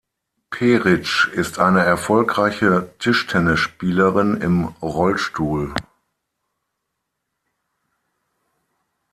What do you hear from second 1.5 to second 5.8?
eine erfolgreiche Tischtennisspielerin im Rollstuhl.